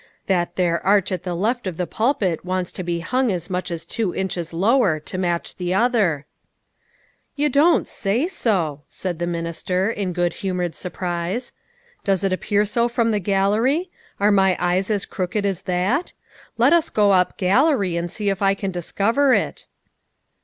That 0.25 0.55
there 0.55 0.83
arch 0.83 1.11
at 1.11 1.21
the 1.21 1.35
left 1.35 1.67
of 1.67 1.77
the 1.77 1.85
pulpit 1.85 2.43
wants 2.43 2.71
to 2.71 2.81
be 2.81 3.01
hung 3.01 3.31
as 3.31 3.51
much 3.51 3.69
as 3.69 3.85
two 3.85 4.15
inches 4.15 4.51
lower 4.51 4.99
to 4.99 5.17
match 5.19 5.55
the 5.57 5.75
other." 5.75 6.25
THE 7.35 7.43
CONCERT. 7.43 7.53
259" 7.53 7.69
You 7.69 7.75
don't 7.77 7.87
say 7.87 8.27
so!" 8.27 8.81
said 8.89 9.19
the 9.19 9.27
minister, 9.27 9.91
in 9.91 10.11
.good 10.13 10.33
humored 10.41 10.73
surprise." 10.73 11.51
Does 12.03 12.23
it 12.23 12.33
appear 12.33 12.65
so 12.65 12.87
from 12.87 13.11
the 13.11 13.19
gallery? 13.19 13.91
Are 14.19 14.31
my 14.31 14.57
eyes 14.59 14.89
as 14.89 15.05
crooked 15.05 15.45
as 15.45 15.61
that? 15.69 16.13
Let 16.57 16.73
us 16.73 16.89
go 16.89 17.11
up 17.11 17.37
gallery 17.37 17.95
and 17.95 18.09
see 18.09 18.29
if 18.29 18.41
I 18.41 18.55
can 18.55 18.71
dis 18.71 18.91
cover 18.91 19.35
it." 19.35 19.67